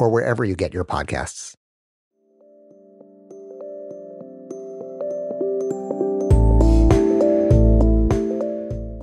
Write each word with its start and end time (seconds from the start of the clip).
or 0.00 0.08
wherever 0.08 0.44
you 0.44 0.56
get 0.56 0.72
your 0.72 0.84
podcasts. 0.84 1.54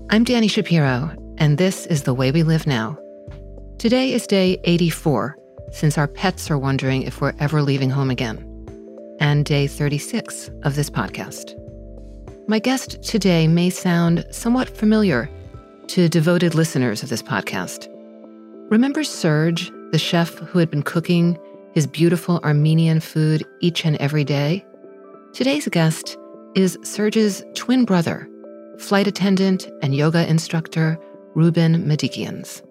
I'm 0.09 0.25
Dani 0.25 0.49
Shapiro, 0.49 1.15
and 1.37 1.59
this 1.59 1.85
is 1.85 2.03
The 2.03 2.13
Way 2.13 2.31
We 2.31 2.41
Live 2.41 2.65
Now. 2.65 2.97
Today 3.77 4.13
is 4.13 4.25
day 4.25 4.59
84, 4.63 5.37
since 5.71 5.95
our 5.95 6.07
pets 6.07 6.49
are 6.49 6.57
wondering 6.57 7.03
if 7.03 7.21
we're 7.21 7.35
ever 7.39 7.61
leaving 7.61 7.91
home 7.91 8.09
again, 8.09 8.37
and 9.19 9.45
day 9.45 9.67
36 9.67 10.49
of 10.63 10.75
this 10.75 10.89
podcast. 10.89 11.53
My 12.47 12.57
guest 12.57 13.03
today 13.03 13.47
may 13.47 13.69
sound 13.69 14.25
somewhat 14.31 14.75
familiar 14.75 15.29
to 15.89 16.09
devoted 16.09 16.55
listeners 16.55 17.03
of 17.03 17.09
this 17.09 17.21
podcast. 17.21 17.87
Remember 18.71 19.03
Serge, 19.03 19.71
the 19.91 19.99
chef 19.99 20.33
who 20.35 20.59
had 20.59 20.69
been 20.69 20.83
cooking 20.83 21.37
his 21.73 21.87
beautiful 21.87 22.39
Armenian 22.43 22.99
food 22.99 23.45
each 23.61 23.85
and 23.85 23.95
every 23.97 24.23
day? 24.23 24.65
Today's 25.33 25.67
guest 25.67 26.17
is 26.55 26.77
Serge's 26.83 27.43
twin 27.53 27.85
brother, 27.85 28.29
flight 28.79 29.07
attendant 29.07 29.69
and 29.81 29.95
yoga 29.95 30.27
instructor 30.27 30.97
Rouben 31.35 31.85
Madikians. 31.85 32.63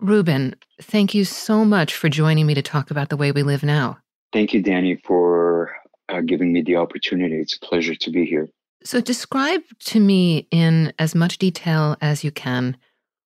Rouben, 0.00 0.54
thank 0.80 1.14
you 1.14 1.24
so 1.24 1.64
much 1.64 1.94
for 1.94 2.08
joining 2.08 2.46
me 2.46 2.54
to 2.54 2.62
talk 2.62 2.90
about 2.90 3.08
the 3.08 3.16
way 3.16 3.30
we 3.30 3.42
live 3.42 3.62
now. 3.62 3.98
Thank 4.32 4.52
you, 4.52 4.62
Dani, 4.62 5.00
for 5.04 5.76
uh, 6.08 6.20
giving 6.22 6.52
me 6.52 6.62
the 6.62 6.76
opportunity. 6.76 7.36
It's 7.36 7.56
a 7.56 7.60
pleasure 7.60 7.94
to 7.94 8.10
be 8.10 8.24
here. 8.24 8.48
So, 8.84 9.00
describe 9.00 9.62
to 9.86 10.00
me 10.00 10.48
in 10.50 10.92
as 10.98 11.14
much 11.14 11.38
detail 11.38 11.96
as 12.00 12.24
you 12.24 12.32
can 12.32 12.76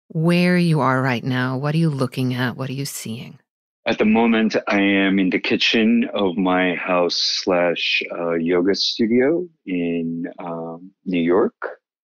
where 0.10 0.58
you 0.58 0.80
are 0.80 1.02
right 1.02 1.24
now. 1.24 1.58
What 1.58 1.76
are 1.76 1.78
you 1.78 1.90
looking 1.90 2.34
at? 2.34 2.58
What 2.58 2.70
are 2.70 2.74
you 2.74 2.86
seeing? 2.86 3.40
At 3.86 3.98
the 3.98 4.06
moment, 4.06 4.58
I 4.68 4.82
am 4.82 5.18
in 5.20 5.30
the 5.30 5.40
kitchen 5.40 6.10
of 6.14 6.36
my 6.36 6.76
house 6.76 7.16
slash 7.16 8.02
uh, 8.12 8.34
yoga 8.34 8.76
studio 8.76 9.48
in 9.66 10.26
um, 10.40 10.92
New 11.06 11.22
York. 11.22 11.56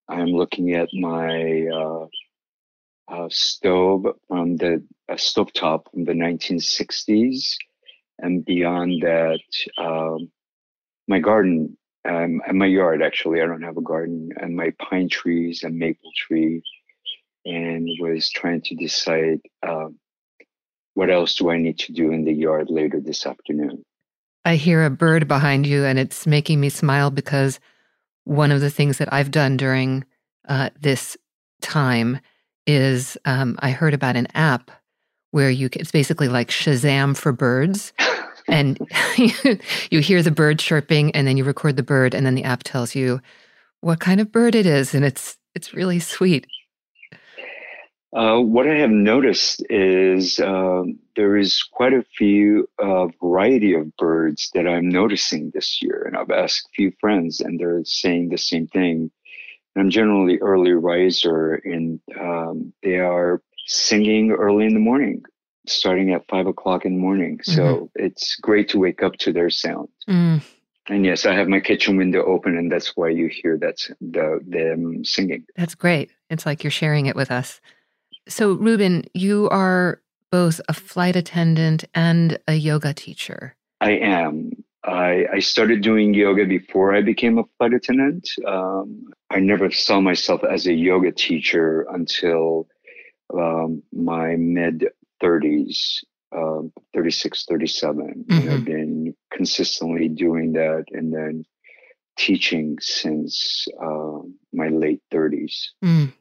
I'm 0.07 0.27
looking 0.27 0.75
at 0.75 0.87
my 0.93 1.67
uh, 1.67 2.05
uh, 3.09 3.27
stove 3.29 4.05
from 4.29 4.55
the 4.55 4.83
uh, 5.09 5.15
stovetop 5.15 5.91
from 5.91 6.05
the 6.05 6.13
1960s, 6.13 7.55
and 8.19 8.45
beyond 8.45 9.01
that, 9.01 9.41
um, 9.77 10.31
my 11.09 11.19
garden 11.19 11.77
um, 12.05 12.41
and 12.47 12.57
my 12.57 12.65
yard 12.65 13.01
actually 13.01 13.41
i 13.41 13.45
don't 13.45 13.61
have 13.61 13.77
a 13.77 13.81
garden 13.81 14.29
and 14.37 14.55
my 14.55 14.71
pine 14.79 15.09
trees 15.09 15.63
and 15.63 15.77
maple 15.77 16.11
tree 16.15 16.61
and 17.45 17.87
was 17.99 18.29
trying 18.29 18.61
to 18.61 18.75
decide 18.75 19.39
um, 19.67 19.97
what 20.93 21.09
else 21.09 21.35
do 21.35 21.49
i 21.49 21.57
need 21.57 21.79
to 21.79 21.91
do 21.93 22.11
in 22.11 22.25
the 22.25 22.33
yard 22.33 22.69
later 22.69 22.99
this 22.99 23.25
afternoon. 23.25 23.83
I 24.45 24.57
hear 24.57 24.83
a 24.83 24.89
bird 24.89 25.27
behind 25.27 25.65
you 25.65 25.85
and 25.85 25.97
it's 25.97 26.27
making 26.27 26.59
me 26.59 26.69
smile 26.69 27.11
because 27.11 27.59
one 28.25 28.51
of 28.51 28.61
the 28.61 28.69
things 28.69 28.97
that 28.97 29.11
i've 29.11 29.31
done 29.31 29.57
during 29.57 30.03
uh, 30.47 30.69
this 30.79 31.17
time 31.61 32.19
is 32.67 33.17
um, 33.25 33.57
i 33.59 33.71
heard 33.71 33.93
about 33.93 34.15
an 34.15 34.27
app 34.33 34.71
where 35.31 35.49
you 35.49 35.69
it's 35.73 35.91
basically 35.91 36.27
like 36.27 36.49
shazam 36.49 37.17
for 37.17 37.31
birds 37.31 37.91
and 38.47 38.77
you 39.89 39.99
hear 39.99 40.21
the 40.21 40.31
bird 40.31 40.59
chirping 40.59 41.11
and 41.11 41.27
then 41.27 41.37
you 41.37 41.43
record 41.43 41.77
the 41.77 41.83
bird 41.83 42.13
and 42.13 42.25
then 42.25 42.35
the 42.35 42.43
app 42.43 42.63
tells 42.63 42.95
you 42.95 43.21
what 43.81 43.99
kind 43.99 44.19
of 44.21 44.31
bird 44.31 44.55
it 44.55 44.65
is 44.65 44.93
and 44.93 45.05
it's 45.05 45.37
it's 45.55 45.73
really 45.73 45.99
sweet 45.99 46.47
uh, 48.15 48.39
what 48.39 48.67
I 48.67 48.75
have 48.75 48.91
noticed 48.91 49.65
is 49.71 50.39
uh, 50.39 50.83
there 51.15 51.35
is 51.35 51.63
quite 51.63 51.93
a 51.93 52.05
few 52.15 52.69
uh, 52.77 53.07
variety 53.19 53.73
of 53.73 53.95
birds 53.97 54.51
that 54.53 54.67
I'm 54.67 54.87
noticing 54.87 55.49
this 55.49 55.81
year, 55.81 56.03
and 56.05 56.15
I've 56.15 56.29
asked 56.29 56.67
a 56.67 56.75
few 56.75 56.93
friends, 57.01 57.41
and 57.41 57.59
they're 57.59 57.83
saying 57.85 58.29
the 58.29 58.37
same 58.37 58.67
thing. 58.67 59.09
I'm 59.75 59.89
generally 59.89 60.37
early 60.37 60.73
riser, 60.73 61.55
and 61.55 61.99
um, 62.19 62.71
they 62.83 62.99
are 62.99 63.41
singing 63.65 64.29
early 64.31 64.67
in 64.67 64.75
the 64.75 64.79
morning 64.79 65.23
starting 65.67 66.11
at 66.13 66.27
five 66.27 66.47
o'clock 66.47 66.85
in 66.85 66.95
the 66.95 66.99
morning. 66.99 67.39
So 67.43 67.63
mm-hmm. 67.63 67.85
it's 67.95 68.35
great 68.35 68.69
to 68.69 68.79
wake 68.79 69.03
up 69.03 69.17
to 69.17 69.33
their 69.33 69.49
sound. 69.49 69.89
Mm. 70.07 70.41
And 70.87 71.05
yes, 71.05 71.25
I 71.25 71.33
have 71.33 71.47
my 71.47 71.61
kitchen 71.61 71.95
window 71.95 72.23
open, 72.25 72.57
and 72.57 72.71
that's 72.71 72.97
why 72.97 73.09
you 73.09 73.27
hear 73.27 73.57
that's 73.57 73.89
the 74.01 74.39
them 74.45 75.05
singing. 75.05 75.45
That's 75.55 75.75
great. 75.75 76.11
It's 76.29 76.45
like 76.45 76.63
you're 76.63 76.71
sharing 76.71 77.05
it 77.05 77.15
with 77.15 77.31
us. 77.31 77.61
So, 78.27 78.55
Rouben, 78.57 79.05
you 79.13 79.47
are 79.49 80.01
both 80.29 80.59
a 80.67 80.73
flight 80.73 81.15
attendant 81.15 81.85
and 81.93 82.37
a 82.47 82.55
yoga 82.55 82.93
teacher. 82.93 83.55
I 83.79 83.91
am. 83.91 84.51
I, 84.83 85.25
I 85.31 85.39
started 85.39 85.81
doing 85.81 86.13
yoga 86.13 86.45
before 86.45 86.93
I 86.93 87.01
became 87.01 87.37
a 87.37 87.43
flight 87.57 87.73
attendant. 87.73 88.29
Um, 88.45 89.13
I 89.29 89.39
never 89.39 89.71
saw 89.71 90.01
myself 90.01 90.43
as 90.43 90.67
a 90.67 90.73
yoga 90.73 91.11
teacher 91.11 91.85
until 91.91 92.67
um, 93.33 93.83
my 93.93 94.35
mid 94.35 94.89
30s, 95.23 96.03
um, 96.35 96.71
36, 96.93 97.45
37. 97.45 98.25
Mm-hmm. 98.27 98.49
I've 98.49 98.65
been 98.65 99.15
consistently 99.31 100.09
doing 100.09 100.53
that 100.53 100.85
and 100.91 101.13
then 101.13 101.45
teaching 102.17 102.77
since 102.79 103.65
uh, 103.81 104.19
my 104.51 104.67
late 104.67 105.01
30s. 105.11 105.55
Mm. 105.83 106.13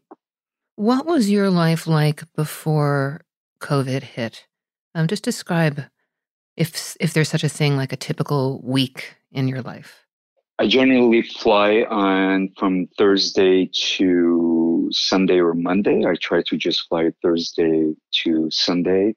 What 0.76 1.06
was 1.06 1.31
your 1.31 1.50
life 1.50 1.87
like 1.87 2.22
before 2.34 3.22
COVID 3.60 4.02
hit? 4.02 4.46
Um, 4.94 5.06
just 5.06 5.22
describe 5.22 5.82
if 6.56 6.96
if 7.00 7.12
there's 7.12 7.28
such 7.28 7.44
a 7.44 7.48
thing 7.48 7.76
like 7.76 7.93
a 7.93 7.96
typical 7.96 8.60
week 8.62 9.16
in 9.31 9.48
your 9.48 9.62
life. 9.62 10.06
I 10.58 10.66
generally 10.69 11.22
fly 11.22 11.82
on 11.88 12.50
from 12.58 12.87
Thursday 12.98 13.70
to 13.72 14.71
Sunday 14.90 15.38
or 15.38 15.55
Monday. 15.55 16.05
I 16.06 16.14
try 16.14 16.43
to 16.46 16.56
just 16.56 16.88
fly 16.88 17.11
Thursday 17.23 17.94
to 18.23 18.50
Sunday. 18.50 19.14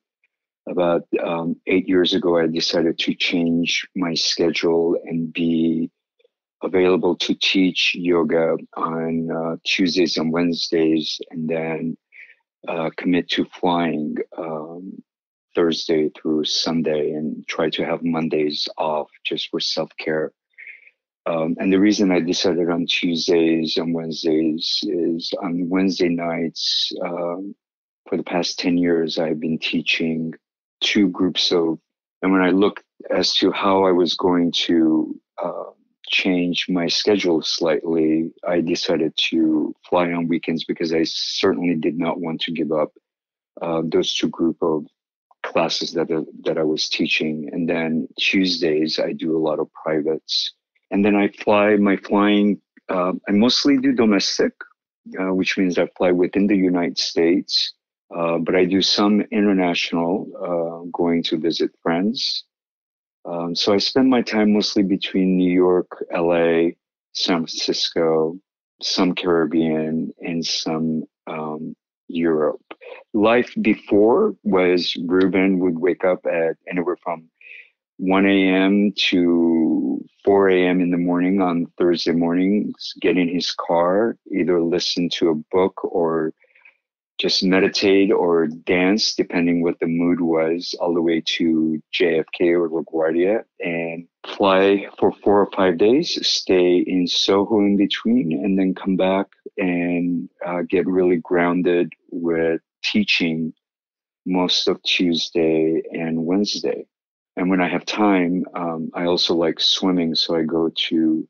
About 0.67 1.03
um, 1.23 1.55
eight 1.67 1.87
years 1.87 2.13
ago, 2.13 2.39
I 2.39 2.47
decided 2.47 2.97
to 2.99 3.13
change 3.13 3.87
my 3.95 4.13
schedule 4.15 4.97
and 5.05 5.31
be 5.31 5.91
available 6.63 7.15
to 7.17 7.35
teach 7.35 7.93
yoga 7.93 8.57
on 8.75 9.29
uh, 9.31 9.55
Tuesdays 9.63 10.17
and 10.17 10.33
Wednesdays, 10.33 11.19
and 11.29 11.47
then 11.47 11.97
uh, 12.67 12.89
commit 12.97 13.29
to 13.29 13.45
flying 13.45 14.15
um, 14.37 15.01
Thursday 15.53 16.09
through 16.09 16.43
Sunday 16.45 17.11
and 17.11 17.47
try 17.47 17.69
to 17.69 17.85
have 17.85 18.03
Mondays 18.03 18.67
off 18.77 19.09
just 19.23 19.49
for 19.49 19.59
self 19.59 19.89
care. 19.97 20.31
Um, 21.27 21.55
and 21.59 21.73
the 21.73 21.79
reason 21.79 22.11
I 22.11 22.19
decided 22.19 22.69
on 22.69 22.85
Tuesdays 22.85 23.77
and 23.77 23.93
Wednesdays 23.93 24.79
is 24.83 25.33
on 25.41 25.69
Wednesday 25.69 26.09
nights, 26.09 26.91
um, 27.03 27.55
for 28.07 28.17
the 28.17 28.23
past 28.23 28.59
10 28.59 28.77
years, 28.77 29.17
I've 29.17 29.39
been 29.39 29.57
teaching 29.57 30.33
two 30.81 31.09
groups 31.09 31.51
of, 31.51 31.79
and 32.21 32.31
when 32.31 32.41
I 32.41 32.51
looked 32.51 32.83
as 33.09 33.33
to 33.35 33.51
how 33.51 33.85
I 33.85 33.91
was 33.91 34.15
going 34.15 34.51
to 34.67 35.19
uh, 35.43 35.71
change 36.07 36.67
my 36.69 36.87
schedule 36.87 37.41
slightly, 37.41 38.31
I 38.47 38.61
decided 38.61 39.13
to 39.29 39.75
fly 39.89 40.11
on 40.11 40.27
weekends 40.27 40.63
because 40.63 40.93
I 40.93 41.03
certainly 41.03 41.75
did 41.75 41.97
not 41.97 42.19
want 42.19 42.41
to 42.41 42.51
give 42.51 42.71
up 42.71 42.91
uh, 43.61 43.81
those 43.85 44.13
two 44.13 44.29
group 44.29 44.57
of 44.61 44.85
classes 45.43 45.93
that 45.93 46.07
that 46.43 46.57
I 46.57 46.63
was 46.63 46.89
teaching. 46.89 47.49
And 47.51 47.69
then 47.69 48.07
Tuesdays 48.19 48.99
I 48.99 49.13
do 49.13 49.35
a 49.37 49.41
lot 49.41 49.59
of 49.59 49.71
privates, 49.73 50.53
and 50.95 51.03
then 51.03 51.17
I 51.17 51.27
fly. 51.27 51.75
My 51.75 51.97
flying 51.97 52.61
uh, 52.87 53.11
I 53.27 53.31
mostly 53.33 53.77
do 53.77 53.91
domestic, 53.91 54.53
uh, 55.19 55.33
which 55.33 55.57
means 55.57 55.77
I 55.77 55.87
fly 55.97 56.11
within 56.11 56.47
the 56.47 56.55
United 56.55 56.97
States. 56.97 57.73
Uh, 58.15 58.37
but 58.37 58.55
I 58.55 58.63
do 58.63 58.81
some 58.81 59.19
international, 59.29 60.09
uh, 60.47 60.87
going 60.93 61.21
to 61.23 61.37
visit 61.37 61.71
friends. 61.83 62.45
Um, 63.25 63.53
so 63.55 63.73
I 63.73 63.77
spend 63.77 64.09
my 64.09 64.21
time 64.21 64.53
mostly 64.53 64.83
between 64.83 65.35
New 65.35 65.51
York, 65.51 65.89
LA, 66.13 66.69
San 67.11 67.39
Francisco, 67.39 68.39
some 68.81 69.15
Caribbean, 69.15 70.13
and 70.21 70.45
some 70.45 71.03
um, 71.27 71.75
Europe. 72.07 72.63
Life 73.13 73.53
before 73.61 74.33
was 74.43 74.93
Rouben 75.11 75.57
would 75.57 75.77
wake 75.77 76.05
up 76.05 76.25
at 76.25 76.55
anywhere 76.71 76.97
from 77.03 77.27
1 77.97 78.25
a.m. 78.25 78.91
to 78.97 80.03
4 80.23 80.49
a.m. 80.49 80.81
in 80.81 80.91
the 80.91 80.97
morning 80.97 81.41
on 81.41 81.67
Thursday 81.77 82.11
mornings, 82.11 82.93
get 82.99 83.17
in 83.17 83.29
his 83.29 83.51
car, 83.51 84.17
either 84.31 84.61
listen 84.61 85.09
to 85.09 85.29
a 85.29 85.35
book 85.55 85.83
or 85.83 86.33
just 87.17 87.43
meditate 87.43 88.11
or 88.11 88.47
dance, 88.47 89.15
depending 89.15 89.63
what 89.63 89.79
the 89.79 89.87
mood 89.87 90.19
was, 90.19 90.75
all 90.79 90.93
the 90.93 91.01
way 91.01 91.21
to 91.25 91.81
JFK 91.93 92.51
or 92.51 92.69
LaGuardia 92.69 93.43
and 93.61 94.07
fly 94.35 94.87
for 94.99 95.13
four 95.23 95.41
or 95.41 95.49
five 95.55 95.77
days, 95.77 96.19
stay 96.27 96.77
in 96.79 97.07
Soho 97.07 97.59
in 97.59 97.77
between, 97.77 98.33
and 98.43 98.59
then 98.59 98.75
come 98.75 98.97
back 98.97 99.27
and 99.57 100.29
uh, 100.45 100.63
get 100.69 100.85
really 100.87 101.17
grounded 101.17 101.93
with 102.11 102.59
teaching 102.83 103.53
most 104.25 104.67
of 104.67 104.81
Tuesday 104.83 105.81
and 105.93 106.25
Wednesday. 106.25 106.85
And 107.37 107.49
when 107.49 107.61
I 107.61 107.67
have 107.67 107.85
time, 107.85 108.45
um, 108.53 108.89
I 108.93 109.05
also 109.05 109.35
like 109.35 109.59
swimming, 109.59 110.15
so 110.15 110.35
I 110.35 110.43
go 110.43 110.69
to 110.89 111.27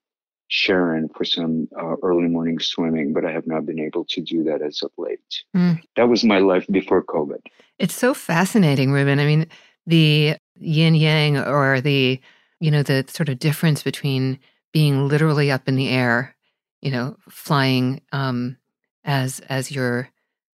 Sharon 0.48 1.10
for 1.10 1.26
some 1.26 1.68
uh, 1.80 1.96
early 2.04 2.28
morning 2.28 2.60
swimming, 2.60 3.14
but 3.14 3.26
I 3.26 3.32
have 3.32 3.48
not 3.48 3.66
been 3.66 3.80
able 3.80 4.06
to 4.06 4.22
do 4.22 4.44
that 4.44 4.62
as 4.62 4.82
of 4.84 4.92
late. 4.98 5.44
Mm. 5.56 5.82
That 5.96 6.08
was 6.08 6.24
my 6.24 6.38
life 6.38 6.66
before 6.70 7.04
COVID. 7.04 7.42
It's 7.80 7.96
so 7.96 8.14
fascinating, 8.14 8.90
Rouben. 8.90 9.20
I 9.20 9.26
mean, 9.26 9.48
the 9.88 10.38
yin 10.60 10.96
yang 10.96 11.38
or 11.38 11.82
the, 11.82 12.20
you 12.60 12.72
know, 12.72 12.84
the 12.84 13.06
sort 13.08 13.30
of 13.30 13.40
difference 13.40 13.82
between 13.82 14.40
being 14.72 15.08
literally 15.08 15.50
up 15.50 15.68
in 15.68 15.76
the 15.76 15.90
air, 15.90 16.36
you 16.82 16.92
know, 16.92 17.18
flying 17.30 18.02
um, 18.12 18.58
as 19.04 19.40
as 19.50 19.72
your, 19.72 20.10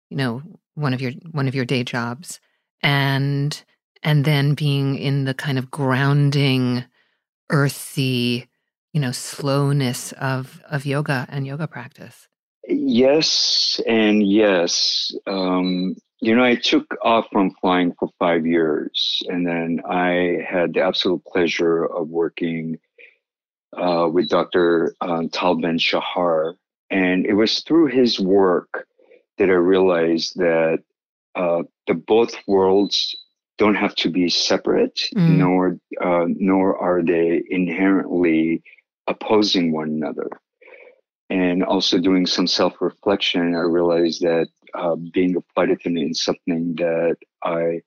you 0.10 0.18
know, 0.18 0.42
one 0.76 0.94
of 0.94 1.02
your 1.02 1.12
one 1.32 1.48
of 1.48 1.56
your 1.56 1.66
day 1.66 1.84
jobs, 1.84 2.40
and 2.82 3.64
and 4.04 4.26
then 4.26 4.54
being 4.54 4.96
in 4.96 5.26
the 5.26 5.34
kind 5.34 5.58
of 5.58 5.72
grounding, 5.72 6.86
earthy, 7.50 8.48
you 8.94 9.00
know 9.00 9.12
slowness 9.12 10.12
of 10.14 10.62
of 10.70 10.86
yoga 10.86 11.26
and 11.30 11.48
yoga 11.48 11.68
practice. 11.68 12.28
Yes 12.68 13.80
and 13.88 14.26
yes. 14.26 15.14
Um, 15.28 15.96
you 16.22 16.36
know 16.36 16.44
i 16.44 16.56
took 16.56 16.96
off 17.02 17.28
from 17.32 17.52
flying 17.60 17.94
for 18.00 18.08
five 18.20 18.46
years 18.46 19.22
and 19.28 19.46
then 19.46 19.82
i 19.90 20.38
had 20.48 20.74
the 20.74 20.82
absolute 20.82 21.24
pleasure 21.26 21.84
of 21.84 22.08
working 22.08 22.78
uh, 23.76 24.08
with 24.12 24.30
dr 24.30 24.96
uh, 25.02 25.24
tal 25.32 25.56
ben 25.56 25.78
shahar 25.78 26.56
and 26.90 27.26
it 27.26 27.34
was 27.34 27.62
through 27.62 27.88
his 27.88 28.20
work 28.20 28.88
that 29.38 29.50
i 29.50 29.54
realized 29.54 30.38
that 30.38 30.84
uh, 31.36 31.64
the 31.88 31.94
both 31.94 32.36
worlds 32.48 33.16
don't 33.58 33.76
have 33.76 33.96
to 33.96 34.10
be 34.10 34.30
separate, 34.30 35.00
mm. 35.16 35.38
nor 35.38 35.78
uh, 36.02 36.26
nor 36.28 36.78
are 36.78 37.04
they 37.04 37.44
inherently 37.50 38.64
opposing 39.08 39.72
one 39.72 39.90
another. 39.90 40.30
And 41.30 41.64
also 41.64 41.98
doing 41.98 42.26
some 42.26 42.48
self 42.48 42.82
reflection, 42.82 43.56
I 43.56 43.62
realized 43.62 44.22
that 44.22 44.48
uh, 44.74 44.96
being 44.96 45.36
a 45.38 45.42
flight 45.54 45.70
attendant 45.70 46.12
is 46.12 46.24
something 46.24 46.76
that 46.76 47.16
I 47.44 47.82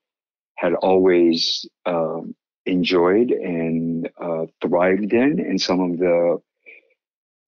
had 0.56 0.74
always 0.74 1.66
um, 1.86 2.34
enjoyed 2.66 3.30
and 3.30 4.08
uh, 4.20 4.46
thrived 4.62 5.12
in. 5.12 5.40
And 5.40 5.60
some 5.60 5.80
of 5.80 5.98
the 5.98 6.38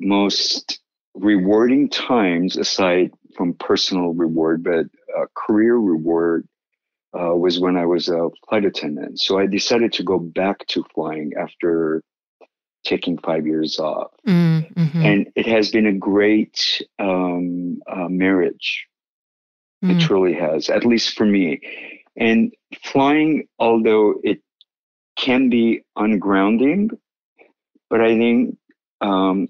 most 0.01 0.81
rewarding 1.15 1.89
times, 1.89 2.57
aside 2.57 3.13
from 3.35 3.55
personal 3.55 4.13
reward, 4.13 4.63
but 4.63 4.87
uh, 5.19 5.27
career 5.35 5.77
reward, 5.77 6.47
uh, 7.19 7.35
was 7.35 7.59
when 7.59 7.77
I 7.77 7.87
was 7.87 8.09
a 8.09 8.29
flight 8.49 8.65
attendant. 8.65 9.21
So 9.21 9.39
I 9.39 9.47
decided 9.47 9.93
to 9.95 10.03
go 10.03 10.19
back 10.19 10.67
to 10.69 10.85
flying 10.95 11.33
after 11.39 12.03
taking 12.85 13.19
five 13.19 13.47
years 13.47 13.79
off. 13.79 14.13
Mm, 14.27 14.73
mm-hmm. 14.75 15.03
And 15.05 15.33
it 15.35 15.47
has 15.47 15.71
been 15.71 15.87
a 15.87 15.93
great 15.93 16.83
um, 16.99 17.81
uh, 17.91 18.09
marriage. 18.09 18.87
Mm. 19.85 19.97
It 19.97 20.01
truly 20.01 20.35
has, 20.35 20.71
at 20.71 20.85
least 20.85 21.17
for 21.17 21.27
me. 21.27 21.61
And 22.17 22.55
flying, 22.83 23.49
although 23.59 24.15
it 24.23 24.41
can 25.17 25.51
be 25.51 25.83
ungrounding, 25.99 26.91
but 27.91 28.01
I 28.01 28.17
think 28.17 28.57
um, 29.01 29.49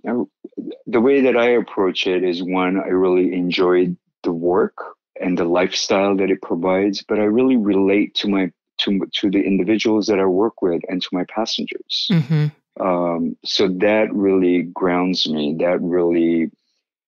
the 0.86 1.00
way 1.00 1.20
that 1.22 1.36
I 1.36 1.50
approach 1.50 2.06
it 2.06 2.24
is 2.24 2.42
one, 2.42 2.78
I 2.78 2.88
really 2.88 3.32
enjoyed 3.34 3.96
the 4.22 4.32
work 4.32 4.95
and 5.20 5.38
the 5.38 5.44
lifestyle 5.44 6.16
that 6.16 6.30
it 6.30 6.42
provides, 6.42 7.02
but 7.02 7.18
I 7.18 7.24
really 7.24 7.56
relate 7.56 8.14
to 8.16 8.28
my 8.28 8.52
to 8.78 9.00
to 9.14 9.30
the 9.30 9.40
individuals 9.40 10.06
that 10.06 10.18
I 10.18 10.26
work 10.26 10.62
with 10.62 10.82
and 10.88 11.00
to 11.02 11.08
my 11.12 11.24
passengers. 11.24 12.08
Mm-hmm. 12.10 12.46
Um, 12.78 13.36
so 13.44 13.68
that 13.68 14.12
really 14.12 14.62
grounds 14.62 15.28
me. 15.28 15.56
That 15.58 15.80
really 15.80 16.50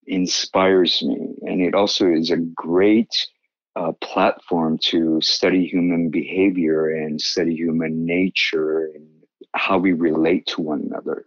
inspires 0.07 1.03
me. 1.03 1.35
And 1.43 1.61
it 1.61 1.75
also 1.75 2.11
is 2.11 2.31
a 2.31 2.39
great 2.39 3.11
uh, 3.77 3.93
platform 4.01 4.79
to 4.79 5.21
study 5.21 5.67
human 5.67 6.11
behavior 6.11 6.89
and 6.89 7.21
study 7.21 7.55
human 7.55 8.07
nature 8.07 8.87
and 8.95 9.07
how 9.55 9.79
we 9.79 9.93
relate 9.93 10.47
to 10.47 10.63
one 10.63 10.81
another. 10.81 11.27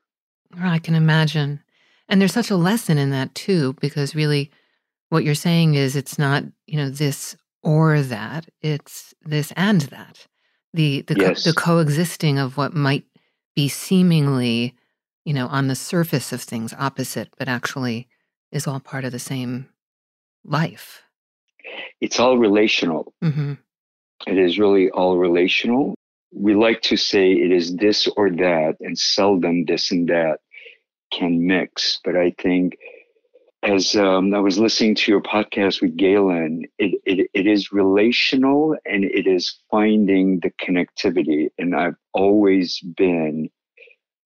I 0.59 0.79
can 0.79 0.95
imagine. 0.95 1.61
And 2.09 2.19
there's 2.19 2.33
such 2.33 2.49
a 2.49 2.57
lesson 2.57 2.97
in 2.97 3.11
that 3.11 3.33
too, 3.35 3.73
because 3.79 4.15
really 4.15 4.51
what 5.11 5.25
you're 5.25 5.35
saying 5.35 5.75
is 5.75 5.97
it's 5.97 6.17
not, 6.17 6.43
you 6.67 6.77
know, 6.77 6.89
this 6.89 7.35
or 7.61 8.01
that, 8.01 8.47
it's 8.61 9.13
this 9.21 9.51
and 9.57 9.81
that. 9.81 10.25
The 10.73 11.01
the, 11.01 11.15
yes. 11.19 11.43
co- 11.43 11.49
the 11.49 11.55
coexisting 11.55 12.39
of 12.39 12.55
what 12.55 12.73
might 12.73 13.03
be 13.53 13.67
seemingly, 13.67 14.73
you 15.25 15.33
know, 15.33 15.47
on 15.47 15.67
the 15.67 15.75
surface 15.75 16.31
of 16.31 16.41
things 16.41 16.73
opposite, 16.79 17.27
but 17.37 17.49
actually 17.49 18.07
is 18.53 18.67
all 18.67 18.79
part 18.79 19.03
of 19.03 19.11
the 19.11 19.19
same 19.19 19.67
life. 20.45 21.03
It's 21.99 22.17
all 22.17 22.37
relational. 22.37 23.13
Mm-hmm. 23.21 23.53
It 24.27 24.37
is 24.37 24.57
really 24.57 24.89
all 24.91 25.17
relational. 25.17 25.93
We 26.33 26.55
like 26.55 26.81
to 26.83 26.95
say 26.95 27.33
it 27.33 27.51
is 27.51 27.75
this 27.75 28.07
or 28.15 28.29
that, 28.29 28.77
and 28.79 28.97
seldom 28.97 29.65
this 29.65 29.91
and 29.91 30.07
that 30.07 30.37
can 31.11 31.45
mix. 31.45 31.99
But 32.01 32.15
I 32.15 32.33
think 32.37 32.77
as 33.63 33.95
um, 33.95 34.33
I 34.33 34.39
was 34.39 34.57
listening 34.57 34.95
to 34.95 35.11
your 35.11 35.21
podcast 35.21 35.81
with 35.81 35.95
Galen, 35.95 36.63
it, 36.79 36.99
it, 37.05 37.29
it 37.33 37.47
is 37.47 37.71
relational 37.71 38.75
and 38.85 39.03
it 39.03 39.27
is 39.27 39.59
finding 39.69 40.39
the 40.39 40.51
connectivity. 40.51 41.49
And 41.59 41.75
I've 41.75 41.95
always 42.13 42.79
been 42.79 43.49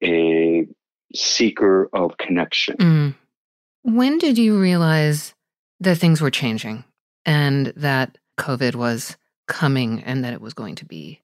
a 0.03 0.65
seeker 1.13 1.89
of 1.93 2.17
connection. 2.17 2.77
Mm. 2.77 3.15
When 3.83 4.17
did 4.17 4.37
you 4.37 4.59
realize 4.59 5.33
that 5.81 5.97
things 5.97 6.21
were 6.21 6.31
changing 6.31 6.85
and 7.25 7.67
that 7.75 8.17
COVID 8.39 8.75
was 8.75 9.17
coming 9.47 10.01
and 10.03 10.23
that 10.23 10.33
it 10.33 10.41
was 10.41 10.53
going 10.53 10.75
to 10.75 10.85
be 10.85 11.21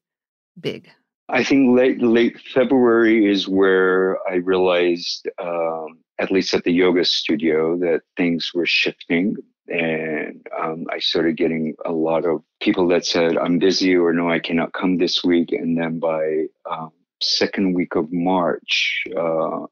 big? 0.59 0.89
I 1.29 1.45
think 1.45 1.77
late 1.77 2.01
late 2.01 2.37
February 2.53 3.25
is 3.25 3.47
where 3.47 4.17
I 4.29 4.35
realized 4.35 5.29
um, 5.41 5.99
at 6.21 6.31
least 6.31 6.53
at 6.53 6.63
the 6.63 6.71
yoga 6.83 7.03
studio, 7.03 7.57
that 7.85 8.01
things 8.15 8.51
were 8.53 8.69
shifting. 8.81 9.35
and 9.67 10.45
um, 10.61 10.85
I 10.91 10.99
started 10.99 11.37
getting 11.37 11.75
a 11.85 11.91
lot 11.91 12.25
of 12.25 12.43
people 12.59 12.87
that 12.89 13.05
said 13.05 13.37
I'm 13.37 13.57
busy 13.59 13.95
or 13.95 14.13
no, 14.13 14.29
I 14.29 14.39
cannot 14.39 14.73
come 14.73 14.97
this 14.97 15.23
week. 15.23 15.51
And 15.51 15.77
then 15.77 15.99
by 15.99 16.45
um, 16.69 16.91
second 17.21 17.73
week 17.73 17.95
of 17.95 18.11
March, 18.11 19.03
uh, 19.15 19.65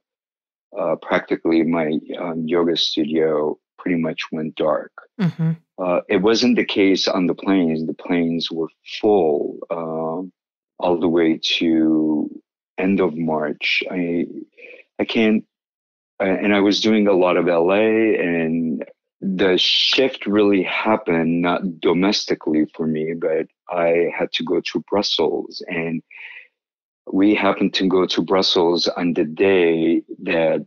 uh, 0.79 0.95
practically 1.01 1.63
my 1.63 1.99
um, 2.19 2.47
yoga 2.47 2.77
studio 2.77 3.57
pretty 3.77 3.99
much 3.99 4.21
went 4.31 4.55
dark. 4.55 4.91
Mm-hmm. 5.19 5.51
Uh, 5.83 6.01
it 6.09 6.17
wasn't 6.17 6.55
the 6.55 6.65
case 6.65 7.07
on 7.07 7.27
the 7.27 7.33
planes. 7.33 7.85
The 7.85 7.93
planes 7.93 8.51
were 8.51 8.69
full 9.01 9.57
um, 9.71 10.31
all 10.79 10.99
the 10.99 11.07
way 11.07 11.39
to 11.57 12.29
end 12.77 12.99
of 12.99 13.15
March. 13.15 13.83
I 13.89 14.25
I 14.99 15.05
can't. 15.05 15.43
Uh, 16.21 16.25
and 16.25 16.53
I 16.53 16.59
was 16.59 16.81
doing 16.81 17.07
a 17.07 17.13
lot 17.13 17.37
of 17.37 17.45
LA, 17.45 18.15
and 18.19 18.83
the 19.21 19.57
shift 19.57 20.25
really 20.25 20.63
happened 20.63 21.41
not 21.41 21.79
domestically 21.79 22.65
for 22.75 22.85
me, 22.85 23.13
but 23.13 23.47
I 23.69 24.11
had 24.17 24.31
to 24.33 24.43
go 24.43 24.59
to 24.59 24.83
Brussels, 24.89 25.63
and 25.67 26.01
we 27.11 27.35
happened 27.35 27.73
to 27.75 27.87
go 27.87 28.05
to 28.05 28.21
Brussels 28.21 28.87
on 28.87 29.13
the 29.13 29.25
day 29.25 30.03
that 30.23 30.65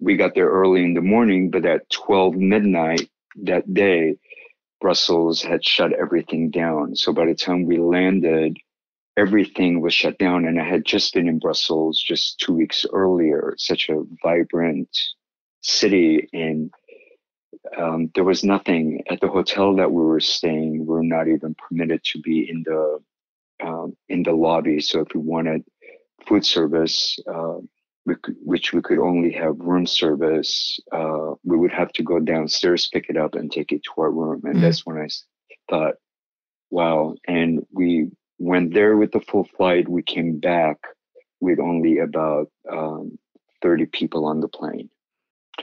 we 0.00 0.16
got 0.16 0.34
there 0.34 0.48
early 0.48 0.82
in 0.84 0.94
the 0.94 1.00
morning, 1.00 1.50
but 1.50 1.66
at 1.66 1.88
12 1.90 2.34
midnight 2.36 3.08
that 3.42 3.72
day, 3.72 4.16
Brussels 4.80 5.42
had 5.42 5.64
shut 5.64 5.92
everything 5.92 6.50
down. 6.50 6.96
So 6.96 7.12
by 7.12 7.26
the 7.26 7.34
time 7.34 7.66
we 7.66 7.78
landed, 7.78 8.56
everything 9.16 9.80
was 9.80 9.94
shut 9.94 10.18
down. 10.18 10.46
And 10.46 10.60
I 10.60 10.64
had 10.64 10.84
just 10.84 11.14
been 11.14 11.28
in 11.28 11.38
Brussels 11.38 12.00
just 12.00 12.38
two 12.38 12.54
weeks 12.54 12.86
earlier, 12.92 13.54
such 13.58 13.88
a 13.88 14.02
vibrant 14.22 14.88
city. 15.62 16.28
And 16.32 16.72
um, 17.76 18.10
there 18.14 18.24
was 18.24 18.44
nothing 18.44 19.02
at 19.10 19.20
the 19.20 19.28
hotel 19.28 19.76
that 19.76 19.90
we 19.90 20.02
were 20.02 20.20
staying. 20.20 20.80
We 20.80 20.86
were 20.86 21.02
not 21.02 21.28
even 21.28 21.54
permitted 21.54 22.02
to 22.04 22.20
be 22.20 22.48
in 22.48 22.62
the 22.64 22.98
um, 23.62 23.96
in 24.08 24.22
the 24.22 24.32
lobby. 24.32 24.80
So 24.80 25.00
if 25.00 25.08
we 25.14 25.20
wanted 25.20 25.64
food 26.26 26.46
service, 26.46 27.18
uh, 27.32 27.58
we 28.06 28.14
could, 28.16 28.36
which 28.42 28.72
we 28.72 28.80
could 28.80 28.98
only 28.98 29.32
have 29.32 29.58
room 29.58 29.86
service, 29.86 30.78
uh, 30.92 31.34
we 31.44 31.58
would 31.58 31.72
have 31.72 31.92
to 31.92 32.02
go 32.02 32.18
downstairs, 32.18 32.88
pick 32.92 33.06
it 33.10 33.16
up, 33.16 33.34
and 33.34 33.52
take 33.52 33.72
it 33.72 33.82
to 33.84 34.00
our 34.00 34.10
room. 34.10 34.40
And 34.44 34.56
mm 34.56 34.60
that's 34.62 34.86
when 34.86 34.96
I 34.98 35.08
thought, 35.68 35.94
wow. 36.70 37.14
And 37.28 37.66
we 37.72 38.08
went 38.40 38.74
there 38.74 38.96
with 38.96 39.12
the 39.12 39.20
full 39.20 39.46
flight. 39.56 39.88
We 39.88 40.02
came 40.02 40.40
back 40.40 40.78
with 41.40 41.60
only 41.60 41.98
about 41.98 42.50
um, 42.70 43.18
30 43.62 43.86
people 43.86 44.24
on 44.24 44.40
the 44.40 44.48
plane. 44.48 44.88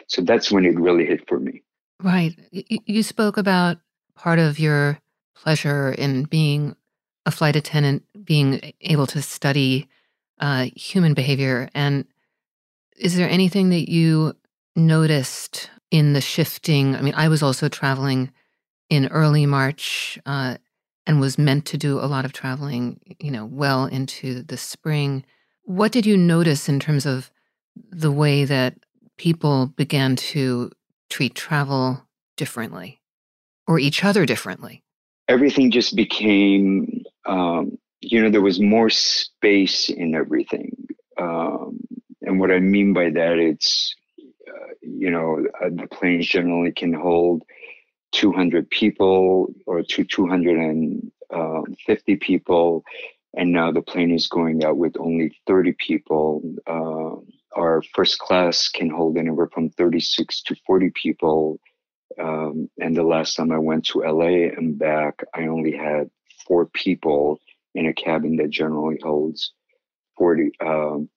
So 0.08 0.22
that's 0.22 0.52
when 0.52 0.64
it 0.64 0.80
really 0.80 1.06
hit 1.06 1.28
for 1.28 1.40
me. 1.40 1.64
Right. 2.02 2.38
You 2.52 3.04
spoke 3.04 3.38
about 3.38 3.78
part 4.16 4.40
of 4.40 4.60
your 4.60 5.00
pleasure 5.36 5.92
in 5.92 6.24
being 6.24 6.76
a 7.26 7.32
flight 7.32 7.56
attendant, 7.56 8.04
being 8.24 8.74
able 8.82 9.08
to 9.08 9.22
study 9.22 9.90
uh, 10.40 10.68
human 10.76 11.16
behavior. 11.16 11.70
And 11.74 12.06
is 12.96 13.16
there 13.16 13.30
anything 13.30 13.70
that 13.70 13.90
you 13.90 14.36
noticed 14.76 15.72
in 15.90 16.14
the 16.14 16.22
shifting? 16.22 16.96
I 16.96 17.02
mean, 17.02 17.16
I 17.16 17.28
was 17.28 17.42
also 17.42 17.70
traveling 17.70 18.32
in 18.90 19.08
early 19.08 19.46
March 19.46 20.20
uh, 20.26 20.58
and 21.08 21.20
was 21.20 21.38
meant 21.38 21.66
to 21.66 21.78
do 21.78 22.00
a 22.00 22.06
lot 22.06 22.26
of 22.26 22.34
traveling, 22.34 23.00
you 23.20 23.32
know, 23.32 23.46
well 23.46 23.86
into 23.86 24.44
the 24.44 24.58
spring. 24.58 25.26
What 25.64 25.92
did 25.92 26.06
you 26.06 26.18
notice 26.18 26.70
in 26.70 26.80
terms 26.80 27.06
of 27.06 27.32
the 27.90 28.12
way 28.12 28.46
that 28.46 28.76
people 29.18 29.68
began 29.68 30.16
to 30.16 30.72
treat 31.10 31.34
travel 31.34 32.06
differently 32.36 33.02
or 33.66 33.80
each 33.80 34.04
other 34.04 34.26
differently? 34.26 34.84
Everything 35.28 35.72
just 35.72 35.96
became 35.96 37.04
um, 37.26 37.78
you 38.02 38.22
know, 38.22 38.30
there 38.30 38.42
was 38.42 38.60
more 38.60 38.90
space 38.90 39.90
in 39.90 40.16
everything. 40.16 40.88
Um, 41.20 41.80
and 42.22 42.40
what 42.40 42.52
I 42.52 42.60
mean 42.60 42.94
by 42.94 43.10
that, 43.10 43.38
it's, 43.38 43.96
uh, 44.48 44.74
you 44.82 45.10
know, 45.10 45.46
uh, 45.62 45.70
the 45.70 45.88
planes 45.88 46.28
generally 46.28 46.72
can 46.72 46.94
hold 46.94 47.44
200 48.18 48.70
people 48.72 49.54
or 49.68 49.84
to 49.84 50.04
250 50.04 51.12
um, 52.14 52.20
people. 52.20 52.84
And 53.36 53.52
now 53.52 53.72
the 53.72 53.84
plane 53.84 54.12
is 54.12 54.28
going 54.28 54.64
out 54.64 54.78
with 54.78 54.96
only 55.00 55.38
30 55.46 55.74
people. 55.74 56.42
Uh, 56.66 57.18
our 57.56 57.84
first 57.94 58.18
class 58.18 58.70
can 58.70 58.90
hold 58.90 59.18
anywhere 59.18 59.50
from 59.54 59.70
36 59.70 60.42
to 60.42 60.56
40 60.66 60.92
people. 60.96 61.60
Um, 62.20 62.68
and 62.80 62.98
the 62.98 63.04
last 63.04 63.36
time 63.36 63.52
I 63.52 63.60
went 63.60 63.86
to 63.88 64.00
LA 64.00 64.50
and 64.58 64.80
back, 64.80 65.24
I 65.36 65.46
only 65.46 65.78
had 65.78 66.10
four 66.48 66.66
people 66.66 67.40
in 67.76 67.86
a 67.86 67.94
cabin 67.94 68.36
that 68.38 68.50
generally 68.50 68.98
holds 69.04 69.54
40. 70.18 70.52
Um, 70.66 71.08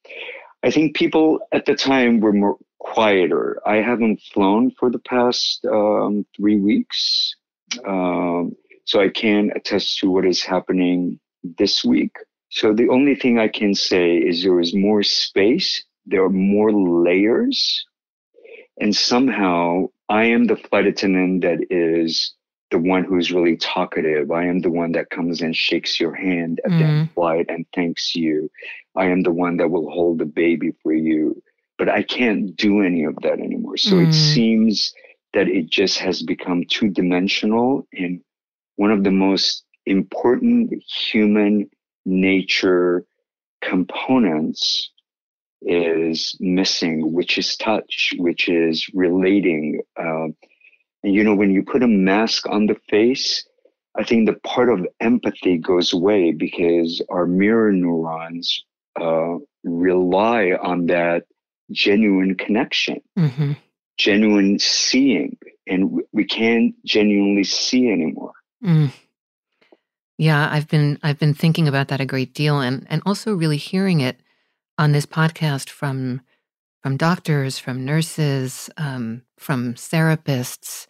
I 0.62 0.70
think 0.70 0.94
people 0.94 1.40
at 1.52 1.64
the 1.66 1.74
time 1.74 2.20
were 2.20 2.32
more 2.32 2.58
quieter. 2.78 3.60
I 3.66 3.76
haven't 3.76 4.20
flown 4.32 4.72
for 4.78 4.90
the 4.90 4.98
past 4.98 5.64
um, 5.64 6.26
three 6.36 6.60
weeks, 6.60 7.34
um, 7.86 8.56
so 8.84 9.00
I 9.00 9.08
can 9.08 9.50
attest 9.54 9.98
to 9.98 10.10
what 10.10 10.26
is 10.26 10.42
happening 10.42 11.18
this 11.42 11.84
week. 11.84 12.12
So 12.50 12.74
the 12.74 12.88
only 12.88 13.14
thing 13.14 13.38
I 13.38 13.48
can 13.48 13.74
say 13.74 14.16
is 14.16 14.42
there 14.42 14.60
is 14.60 14.74
more 14.74 15.02
space, 15.02 15.84
there 16.06 16.24
are 16.24 16.30
more 16.30 16.72
layers, 16.72 17.86
and 18.80 18.94
somehow 18.94 19.86
I 20.08 20.24
am 20.24 20.46
the 20.46 20.56
flight 20.56 20.86
attendant 20.86 21.42
that 21.42 21.60
is 21.70 22.34
the 22.70 22.78
one 22.78 23.04
who's 23.04 23.32
really 23.32 23.56
talkative. 23.56 24.30
I 24.30 24.46
am 24.46 24.60
the 24.60 24.70
one 24.70 24.92
that 24.92 25.10
comes 25.10 25.42
and 25.42 25.54
shakes 25.54 25.98
your 25.98 26.14
hand 26.14 26.60
at 26.64 26.70
mm. 26.70 26.78
the 26.78 27.12
flight 27.14 27.46
and 27.48 27.66
thanks 27.74 28.14
you. 28.14 28.50
I 28.96 29.06
am 29.06 29.22
the 29.22 29.32
one 29.32 29.56
that 29.58 29.70
will 29.70 29.90
hold 29.90 30.18
the 30.18 30.26
baby 30.26 30.72
for 30.82 30.92
you. 30.92 31.42
But 31.78 31.88
I 31.88 32.02
can't 32.02 32.54
do 32.56 32.82
any 32.82 33.04
of 33.04 33.16
that 33.22 33.40
anymore. 33.40 33.76
So 33.76 33.96
mm. 33.96 34.08
it 34.08 34.12
seems 34.12 34.92
that 35.32 35.48
it 35.48 35.70
just 35.70 35.98
has 35.98 36.22
become 36.22 36.64
two 36.68 36.90
dimensional 36.90 37.86
and 37.92 38.20
one 38.76 38.90
of 38.90 39.04
the 39.04 39.10
most 39.10 39.64
important 39.86 40.72
human 40.82 41.68
nature 42.04 43.04
components 43.60 44.90
is 45.62 46.36
missing, 46.40 47.12
which 47.12 47.36
is 47.36 47.56
touch, 47.56 48.14
which 48.16 48.48
is 48.48 48.88
relating. 48.94 49.80
Uh, 49.96 50.28
and 51.02 51.14
you 51.14 51.24
know, 51.24 51.34
when 51.34 51.50
you 51.50 51.62
put 51.62 51.82
a 51.82 51.88
mask 51.88 52.46
on 52.48 52.66
the 52.66 52.76
face, 52.88 53.44
I 53.96 54.04
think 54.04 54.26
the 54.26 54.34
part 54.34 54.68
of 54.68 54.86
empathy 55.00 55.58
goes 55.58 55.92
away 55.92 56.32
because 56.32 57.02
our 57.08 57.26
mirror 57.26 57.72
neurons 57.72 58.64
uh, 59.00 59.36
rely 59.64 60.52
on 60.52 60.86
that 60.86 61.24
genuine 61.70 62.34
connection, 62.34 63.00
mm-hmm. 63.18 63.52
genuine 63.96 64.58
seeing, 64.58 65.36
and 65.66 66.00
we 66.12 66.24
can't 66.24 66.74
genuinely 66.84 67.44
see 67.44 67.90
anymore. 67.90 68.32
Mm. 68.64 68.92
Yeah, 70.18 70.48
I've 70.50 70.68
been 70.68 70.98
I've 71.02 71.18
been 71.18 71.34
thinking 71.34 71.66
about 71.66 71.88
that 71.88 72.00
a 72.00 72.06
great 72.06 72.34
deal, 72.34 72.60
and 72.60 72.86
and 72.90 73.02
also 73.06 73.34
really 73.34 73.56
hearing 73.56 74.00
it 74.00 74.20
on 74.76 74.92
this 74.92 75.06
podcast 75.06 75.70
from 75.70 76.20
from 76.82 76.96
doctors, 76.96 77.58
from 77.58 77.84
nurses, 77.84 78.70
um, 78.76 79.22
from 79.38 79.74
therapists, 79.74 80.86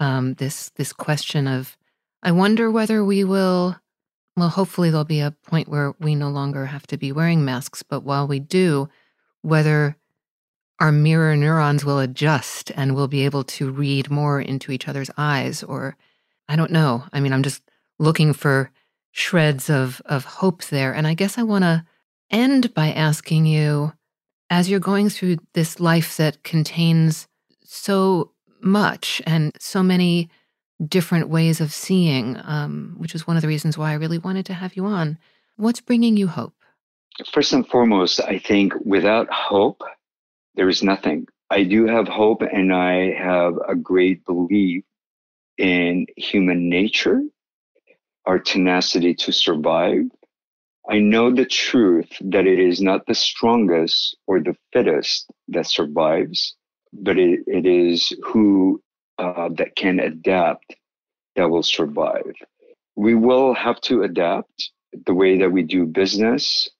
um, 0.00 0.34
this 0.34 0.70
this 0.70 0.92
question 0.92 1.46
of 1.46 1.76
I 2.22 2.32
wonder 2.32 2.70
whether 2.70 3.04
we 3.04 3.24
will 3.24 3.76
well 4.36 4.48
hopefully 4.48 4.90
there'll 4.90 5.04
be 5.04 5.20
a 5.20 5.34
point 5.44 5.68
where 5.68 5.94
we 5.98 6.14
no 6.14 6.28
longer 6.28 6.66
have 6.66 6.86
to 6.88 6.96
be 6.96 7.12
wearing 7.12 7.44
masks 7.44 7.82
but 7.82 8.02
while 8.02 8.26
we 8.26 8.38
do 8.38 8.88
whether 9.42 9.96
our 10.80 10.92
mirror 10.92 11.36
neurons 11.36 11.84
will 11.84 12.00
adjust 12.00 12.72
and 12.74 12.94
we'll 12.94 13.08
be 13.08 13.24
able 13.24 13.44
to 13.44 13.70
read 13.70 14.10
more 14.10 14.40
into 14.40 14.72
each 14.72 14.88
other's 14.88 15.10
eyes 15.16 15.62
or 15.62 15.96
I 16.48 16.56
don't 16.56 16.72
know. 16.72 17.04
I 17.12 17.20
mean 17.20 17.32
I'm 17.32 17.42
just 17.42 17.62
looking 17.98 18.32
for 18.32 18.70
shreds 19.12 19.70
of 19.70 20.02
of 20.06 20.24
hope 20.24 20.64
there. 20.64 20.92
And 20.92 21.06
I 21.06 21.14
guess 21.14 21.38
I 21.38 21.42
want 21.42 21.62
to 21.62 21.84
end 22.30 22.74
by 22.74 22.92
asking 22.92 23.46
you 23.46 23.92
as 24.50 24.68
you're 24.68 24.80
going 24.80 25.08
through 25.08 25.36
this 25.54 25.78
life 25.78 26.16
that 26.16 26.42
contains 26.42 27.28
so 27.62 28.32
much 28.62 29.22
and 29.26 29.52
so 29.58 29.82
many 29.82 30.30
different 30.88 31.28
ways 31.28 31.60
of 31.60 31.72
seeing, 31.72 32.38
um, 32.44 32.94
which 32.98 33.14
is 33.14 33.26
one 33.26 33.36
of 33.36 33.42
the 33.42 33.48
reasons 33.48 33.78
why 33.78 33.90
I 33.90 33.94
really 33.94 34.18
wanted 34.18 34.46
to 34.46 34.54
have 34.54 34.76
you 34.76 34.86
on. 34.86 35.18
What's 35.56 35.80
bringing 35.80 36.16
you 36.16 36.26
hope? 36.26 36.54
First 37.32 37.52
and 37.52 37.66
foremost, 37.66 38.20
I 38.20 38.38
think 38.38 38.72
without 38.84 39.30
hope, 39.30 39.82
there 40.54 40.68
is 40.68 40.82
nothing. 40.82 41.26
I 41.50 41.64
do 41.64 41.86
have 41.86 42.08
hope 42.08 42.42
and 42.42 42.72
I 42.72 43.12
have 43.12 43.54
a 43.68 43.74
great 43.74 44.24
belief 44.24 44.84
in 45.58 46.06
human 46.16 46.68
nature, 46.68 47.22
our 48.24 48.38
tenacity 48.38 49.14
to 49.14 49.32
survive. 49.32 50.04
I 50.88 50.98
know 50.98 51.32
the 51.32 51.44
truth 51.44 52.10
that 52.22 52.46
it 52.46 52.58
is 52.58 52.80
not 52.80 53.06
the 53.06 53.14
strongest 53.14 54.16
or 54.26 54.40
the 54.40 54.56
fittest 54.72 55.30
that 55.48 55.66
survives, 55.66 56.56
but 56.92 57.18
it, 57.18 57.40
it 57.46 57.66
is 57.66 58.12
who 58.24 58.82
uh, 59.18 59.48
that 59.56 59.76
can 59.76 60.00
adapt 60.00 60.76
that 61.36 61.50
will 61.50 61.62
survive. 61.62 62.34
We 62.96 63.14
will 63.14 63.54
have 63.54 63.80
to 63.82 64.02
adapt 64.02 64.70
the 65.06 65.14
way 65.14 65.38
that 65.38 65.50
we 65.50 65.62
do 65.62 65.86
business. 65.86 66.70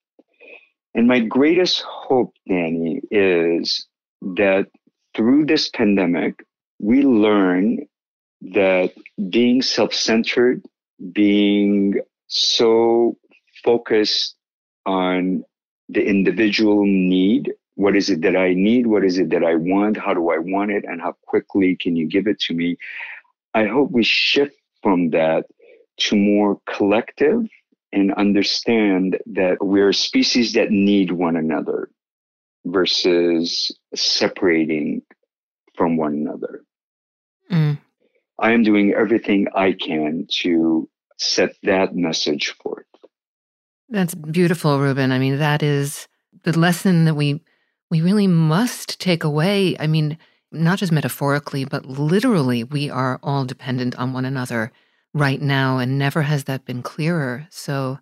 And 0.95 1.09
my 1.09 1.21
greatest 1.21 1.83
hope, 1.83 2.35
Dani, 2.49 3.01
is 3.11 3.87
that 4.23 4.69
through 5.17 5.47
this 5.47 5.69
pandemic, 5.71 6.45
we 6.81 7.03
learn 7.03 7.87
that 8.43 8.93
being 9.31 9.63
self 9.63 9.95
centered, 9.95 10.63
being 11.13 12.01
so 12.27 13.17
focused 13.65 14.37
on 14.87 15.45
the 15.89 16.05
individual 16.05 16.85
need 16.85 17.53
what 17.75 17.97
is 17.97 18.11
it 18.11 18.23
that 18.23 18.37
I 18.37 18.55
need? 18.55 18.87
What 18.87 19.05
is 19.05 19.19
it 19.19 19.31
that 19.31 19.45
I 19.45 19.55
want? 19.55 19.97
How 19.97 20.15
do 20.15 20.31
I 20.31 20.39
want 20.39 20.71
it? 20.71 20.85
And 20.85 21.01
how 21.01 21.15
quickly 21.27 21.77
can 21.77 21.97
you 21.97 22.07
give 22.07 22.27
it 22.27 22.39
to 22.41 22.55
me? 22.55 22.77
I 23.55 23.67
hope 23.67 23.91
we 23.91 24.05
shift 24.05 24.57
from 24.83 25.11
that 25.11 25.47
to 25.99 26.17
more 26.17 26.61
collective 26.67 27.47
and 27.93 28.13
understand 28.15 29.19
that 29.27 29.59
we're 29.61 29.91
a 29.91 29.95
species 29.95 30.55
that 30.55 30.71
need 30.71 31.13
one 31.13 31.37
another 31.37 31.91
versus 32.65 33.77
separating 33.95 35.03
from 35.75 35.97
one 35.97 36.15
another. 36.15 36.65
Mm. 37.51 37.79
I 38.39 38.53
am 38.53 38.63
doing 38.63 38.95
everything 38.95 39.47
I 39.55 39.73
can 39.73 40.27
to 40.41 40.89
set 41.19 41.55
that 41.63 41.95
message 41.95 42.55
forth. 42.63 42.87
That's 43.89 44.15
beautiful, 44.15 44.79
Rouben. 44.79 45.13
I 45.13 45.19
mean, 45.19 45.39
that 45.39 45.63
is 45.63 46.09
the 46.45 46.59
lesson 46.59 47.05
that 47.05 47.15
we 47.15 47.43
we 47.93 48.01
really 48.01 48.27
must 48.27 48.99
take 48.99 49.23
away. 49.23 49.77
I 49.79 49.87
mean, 49.87 50.17
not 50.51 50.79
just 50.79 50.91
metaphorically, 50.91 51.67
but 51.67 51.85
literally, 51.85 52.65
we 52.65 52.89
are 52.89 53.21
all 53.23 53.45
dependent 53.45 53.95
on 53.97 54.15
one 54.15 54.25
another 54.25 54.73
right 55.13 55.43
now, 55.43 55.77
and 55.77 55.99
never 55.99 56.23
has 56.23 56.45
that 56.45 56.65
been 56.65 56.83
clearer. 56.83 57.47
So 57.51 57.99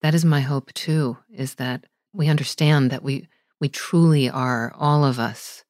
that 0.00 0.14
is 0.14 0.24
my 0.24 0.40
hope 0.40 0.72
too, 0.72 1.18
is 1.30 1.56
that 1.56 1.84
we 2.14 2.28
understand 2.28 2.90
that 2.90 3.02
we 3.02 3.28
we 3.60 3.68
truly 3.68 4.30
are 4.30 4.72
all 4.78 5.04
of 5.04 5.18
us 5.18 5.62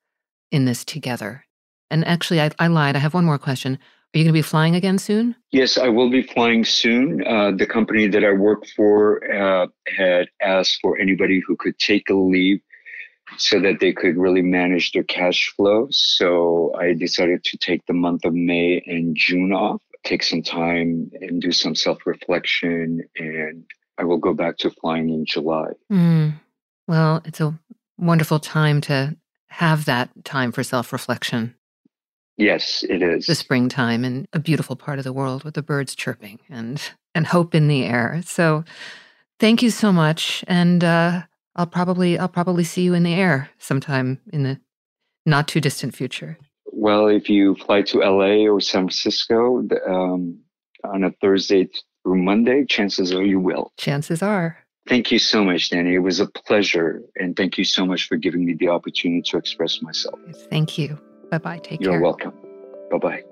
in 0.53 0.67
this 0.67 0.85
together. 0.85 1.45
And 1.91 2.07
actually, 2.07 2.41
I, 2.41 2.53
I 2.61 2.69
lied. 2.69 2.95
I 2.95 3.01
have 3.01 3.13
one 3.15 3.25
more 3.25 3.39
question. 3.39 3.73
Are 3.75 4.19
you 4.19 4.23
going 4.23 4.33
to 4.35 4.39
be 4.39 4.43
flying 4.43 4.77
again 4.77 4.99
soon? 4.99 5.35
Yes, 5.51 5.79
I 5.79 5.89
will 5.89 6.11
be 6.11 6.23
flying 6.23 6.65
soon. 6.65 7.27
Uh, 7.27 7.51
the 7.51 7.67
company 7.67 8.07
that 8.07 8.25
I 8.25 8.31
work 8.35 8.67
for 8.77 8.99
uh, 9.33 9.67
had 9.89 10.29
asked 10.41 10.79
for 10.81 10.97
anybody 10.97 11.43
who 11.45 11.57
could 11.57 11.77
take 11.81 12.09
a 12.09 12.15
leave 12.15 12.61
so 13.37 13.61
that 13.61 13.81
they 13.81 13.93
could 13.93 14.17
really 14.17 14.43
manage 14.43 14.93
their 14.93 15.03
cash 15.03 15.53
flow. 15.57 15.89
So 15.91 16.75
I 16.79 16.95
decided 16.95 17.45
to 17.45 17.59
take 17.59 17.85
the 17.87 17.93
month 17.93 18.25
of 18.25 18.35
May 18.35 18.83
and 18.87 19.17
June 19.17 19.53
off, 19.53 19.83
take 20.05 20.23
some 20.23 20.43
time 20.43 21.11
and 21.21 21.41
do 21.41 21.53
some 21.53 21.75
self 21.75 22.07
reflection, 22.07 23.03
and 23.17 23.65
I 23.99 24.05
will 24.05 24.19
go 24.19 24.35
back 24.35 24.59
to 24.59 24.71
flying 24.71 25.11
in 25.11 25.25
July. 25.25 25.73
Mm. 25.91 26.35
Well, 26.87 27.23
it's 27.25 27.41
a 27.41 27.59
wonderful 27.99 28.39
time 28.39 28.81
to 28.83 29.17
have 29.49 29.85
that 29.85 30.11
time 30.25 30.53
for 30.53 30.63
self 30.63 30.93
reflection. 30.93 31.55
Yes, 32.37 32.85
it 32.89 33.03
is. 33.03 33.27
The 33.27 33.35
springtime 33.35 34.05
and 34.05 34.27
a 34.33 34.41
beautiful 34.41 34.75
part 34.75 34.99
of 34.99 35.05
the 35.05 35.13
world 35.13 35.45
with 35.45 35.55
the 35.55 35.63
birds 35.63 35.95
chirping 35.95 36.41
and 36.51 36.83
and 37.15 37.27
hope 37.27 37.55
in 37.55 37.69
the 37.69 37.85
air. 37.85 38.21
So 38.25 38.65
thank 39.39 39.63
you 39.63 39.71
so 39.71 39.93
much. 39.93 40.45
And 40.49 40.83
uh, 40.83 41.23
I'll 41.57 41.67
probably 41.67 42.19
I'll 42.19 42.29
probably 42.29 42.65
see 42.65 42.83
you 42.83 42.95
in 42.95 43.03
the 43.03 43.15
air 43.15 43.51
sometime 43.59 44.21
in 44.33 44.43
the 44.43 44.61
not 45.27 45.49
too 45.49 45.61
distant 45.61 45.95
future. 45.95 46.39
Well, 46.67 47.07
if 47.09 47.29
you 47.31 47.55
fly 47.55 47.83
to 47.83 47.99
LA 47.99 48.47
or 48.47 48.61
San 48.61 48.83
Francisco 48.83 49.67
um, 49.89 50.41
on 50.83 51.05
a 51.05 51.13
Thursday 51.21 51.69
through 52.03 52.23
Monday, 52.23 52.65
chances 52.65 53.13
are 53.13 53.25
you 53.25 53.41
will. 53.41 53.73
Chances 53.79 54.23
are. 54.23 54.59
Thank 54.87 55.11
you 55.11 55.19
so 55.19 55.43
much, 55.43 55.71
Dani. 55.71 55.95
It 55.95 56.01
was 56.01 56.21
a 56.21 56.27
pleasure, 56.27 57.03
and 57.17 57.35
thank 57.35 57.57
you 57.57 57.65
so 57.65 57.87
much 57.87 58.07
for 58.07 58.17
giving 58.17 58.45
me 58.45 58.53
the 58.53 58.69
opportunity 58.69 59.23
to 59.31 59.39
express 59.39 59.81
myself. 59.81 60.19
Thank 60.51 60.77
you. 60.77 60.99
Bye 61.31 61.39
bye. 61.39 61.59
Take 61.59 61.81
You're 61.81 61.93
care. 61.93 62.01
You're 62.01 62.03
welcome. 62.03 62.35
Bye 62.91 62.99
bye. 62.99 63.23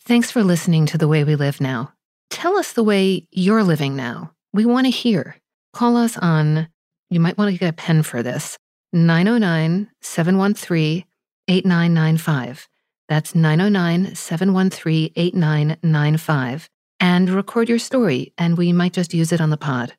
Thanks 0.00 0.30
for 0.30 0.42
listening 0.42 0.86
to 0.86 0.98
The 0.98 1.08
Way 1.08 1.24
We 1.24 1.36
Live 1.36 1.60
Now. 1.60 1.92
Tell 2.34 2.56
us 2.56 2.72
the 2.72 2.82
way 2.82 3.28
you're 3.30 3.62
living 3.62 3.94
now. 3.94 4.32
We 4.52 4.66
want 4.66 4.88
to 4.88 4.90
hear. 4.90 5.36
Call 5.72 5.96
us 5.96 6.18
on, 6.18 6.66
you 7.08 7.20
might 7.20 7.38
want 7.38 7.52
to 7.52 7.58
get 7.58 7.70
a 7.70 7.72
pen 7.72 8.02
for 8.02 8.24
this, 8.24 8.58
909 8.92 9.88
713 10.00 11.04
8995. 11.46 12.68
That's 13.08 13.36
909 13.36 14.16
713 14.16 15.12
8995. 15.14 16.68
And 16.98 17.30
record 17.30 17.68
your 17.68 17.78
story, 17.78 18.32
and 18.36 18.58
we 18.58 18.72
might 18.72 18.94
just 18.94 19.14
use 19.14 19.30
it 19.30 19.40
on 19.40 19.50
the 19.50 19.56
pod. 19.56 19.94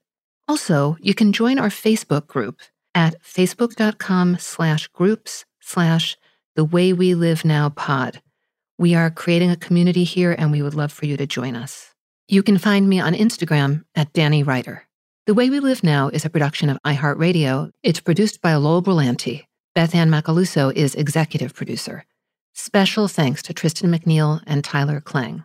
Also, 0.46 0.98
you 1.00 1.14
can 1.14 1.32
join 1.32 1.58
our 1.58 1.70
Facebook 1.70 2.28
group 2.28 2.60
at 2.94 3.16
facebook.com 3.24 4.40
slash 4.40 4.90
groups 4.90 5.46
slash 5.62 6.18
the 6.58 6.66
way 6.66 6.92
we 6.92 7.16
live 7.16 7.46
now 7.46 7.70
pod. 7.70 8.22
We 8.78 8.94
are 8.94 9.10
creating 9.10 9.52
a 9.52 9.56
community 9.56 10.04
here, 10.04 10.36
and 10.38 10.52
we 10.52 10.62
would 10.62 10.76
love 10.76 10.92
for 10.92 11.06
you 11.06 11.16
to 11.16 11.26
join 11.26 11.56
us. 11.56 11.95
You 12.28 12.42
can 12.42 12.58
find 12.58 12.90
me 12.90 13.00
on 13.00 13.14
Instagram 13.14 13.84
at 13.94 14.12
Danny 14.12 14.42
Writer. 14.42 14.88
The 15.28 15.36
Way 15.36 15.52
We 15.52 15.60
Live 15.60 15.84
Now 15.84 16.10
is 16.10 16.26
a 16.26 16.30
production 16.32 16.72
of 16.72 16.80
iHeartRadio. 16.84 17.70
It's 17.84 18.00
produced 18.00 18.42
by 18.42 18.56
Lowell 18.56 18.82
Brillante. 18.82 19.46
Beth 19.76 19.94
Ann 19.94 20.10
Macaluso 20.10 20.74
is 20.74 20.96
executive 20.96 21.54
producer. 21.54 22.04
Special 22.54 23.08
thanks 23.08 23.44
to 23.44 23.54
Tristan 23.54 23.92
McNeil 23.92 24.42
and 24.48 24.64
Tyler 24.64 25.02
Klang. 25.02 25.44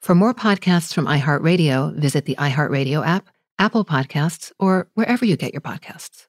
For 0.00 0.16
more 0.16 0.34
podcasts 0.34 0.92
from 0.92 1.06
iHeartRadio, 1.06 1.94
visit 1.94 2.24
the 2.24 2.34
iHeartRadio 2.40 3.06
app, 3.06 3.28
Apple 3.60 3.84
Podcasts, 3.84 4.50
or 4.58 4.88
wherever 4.94 5.24
you 5.24 5.36
get 5.36 5.54
your 5.54 5.60
podcasts. 5.60 6.26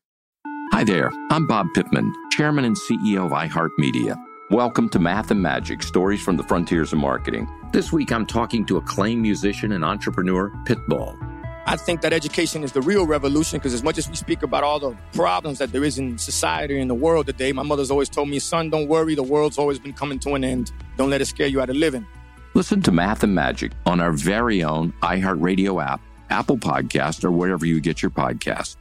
Hi 0.74 0.84
there. 0.84 1.12
I'm 1.32 1.48
Bob 1.48 1.66
Pittman, 1.74 2.14
Chairman 2.34 2.66
and 2.66 2.76
CEO 2.76 3.26
of 3.26 3.32
iHeartMedia. 3.32 4.16
Welcome 4.52 4.90
to 4.90 5.00
Math 5.00 5.32
and 5.32 5.42
Magic 5.42 5.82
Stories 5.82 6.22
from 6.22 6.38
the 6.38 6.44
Frontiers 6.44 6.94
of 6.94 7.00
Marketing. 7.00 7.50
This 7.74 7.92
week 7.92 8.14
I'm 8.14 8.26
talking 8.26 8.66
to 8.68 8.78
acclaimed 8.78 9.22
musician 9.22 9.74
and 9.74 9.84
entrepreneur 9.84 10.50
Pitbull. 10.66 11.18
I 11.66 11.76
think 11.76 12.00
that 12.00 12.14
education 12.14 12.64
is 12.64 12.72
the 12.72 12.82
real 12.82 13.06
revolution 13.06 13.60
because 13.60 13.74
as 13.74 13.84
much 13.84 13.98
as 13.98 14.08
we 14.08 14.16
speak 14.16 14.42
about 14.42 14.64
all 14.64 14.80
the 14.80 14.98
problems 15.12 15.58
that 15.58 15.74
there 15.74 15.84
is 15.84 16.00
in 16.00 16.18
society 16.18 16.80
and 16.80 16.90
the 16.90 16.96
world 16.96 17.26
today, 17.26 17.52
my 17.52 17.64
mother's 17.64 17.92
always 17.92 18.08
told 18.08 18.30
me, 18.30 18.40
son, 18.40 18.70
don't 18.70 18.88
worry, 18.88 19.16
the 19.16 19.24
world's 19.24 19.58
always 19.58 19.80
been 19.80 19.92
coming 19.92 20.18
to 20.20 20.36
an 20.36 20.46
end. 20.46 20.72
Don't 20.96 21.10
let 21.10 21.20
it 21.20 21.26
scare 21.26 21.48
you 21.48 21.60
out 21.60 21.70
of 21.70 21.76
living. 21.76 22.08
Listen 22.54 22.82
to 22.84 22.92
Math 22.94 23.24
and 23.24 23.36
Magic 23.36 23.74
on 23.86 24.00
our 24.00 24.14
very 24.14 24.64
own 24.64 24.94
iHeartRadio 25.04 25.84
app, 25.86 26.00
Apple 26.30 26.58
Podcast, 26.58 27.26
or 27.26 27.32
wherever 27.32 27.66
you 27.66 27.82
get 27.82 28.02
your 28.02 28.12
podcasts. 28.12 28.78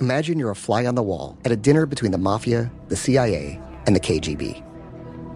Imagine 0.00 0.40
you're 0.40 0.50
a 0.50 0.56
fly 0.56 0.86
on 0.86 0.96
the 0.96 1.02
wall 1.04 1.38
at 1.44 1.52
a 1.52 1.56
dinner 1.56 1.86
between 1.86 2.10
the 2.10 2.18
mafia, 2.18 2.72
the 2.88 2.96
CIA, 2.96 3.60
and 3.86 3.94
the 3.94 4.00
KGB. 4.00 4.71